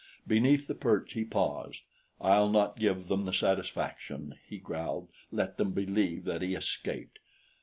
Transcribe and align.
Beneath 0.25 0.65
the 0.65 0.73
perch 0.73 1.13
he 1.13 1.23
paused. 1.23 1.81
"I'll 2.19 2.49
not 2.49 2.79
give 2.79 3.07
them 3.07 3.25
the 3.25 3.33
satisfaction," 3.33 4.33
he 4.47 4.57
growled. 4.57 5.09
"Let 5.31 5.57
them 5.57 5.73
believe 5.73 6.23
that 6.23 6.41
he 6.41 6.55
escaped." 6.55 7.19